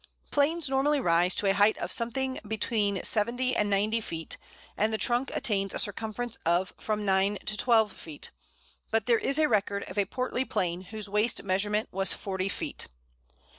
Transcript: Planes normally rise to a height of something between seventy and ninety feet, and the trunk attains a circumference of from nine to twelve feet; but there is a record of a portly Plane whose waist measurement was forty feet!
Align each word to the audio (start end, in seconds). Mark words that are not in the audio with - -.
Planes 0.31 0.67
normally 0.67 0.99
rise 0.99 1.35
to 1.35 1.45
a 1.47 1.53
height 1.53 1.77
of 1.77 1.91
something 1.91 2.39
between 2.47 3.03
seventy 3.03 3.55
and 3.55 3.69
ninety 3.69 4.01
feet, 4.01 4.37
and 4.75 4.91
the 4.91 4.97
trunk 4.97 5.29
attains 5.35 5.75
a 5.75 5.77
circumference 5.77 6.37
of 6.43 6.73
from 6.79 7.05
nine 7.05 7.37
to 7.45 7.55
twelve 7.55 7.91
feet; 7.91 8.31
but 8.89 9.05
there 9.05 9.19
is 9.19 9.37
a 9.37 9.47
record 9.47 9.83
of 9.83 9.99
a 9.99 10.05
portly 10.05 10.43
Plane 10.43 10.81
whose 10.85 11.07
waist 11.07 11.43
measurement 11.43 11.87
was 11.91 12.13
forty 12.13 12.49
feet! 12.49 12.87